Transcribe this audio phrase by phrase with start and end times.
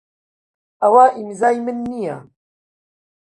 [0.81, 2.17] ئەوە ئیمزای من نییە.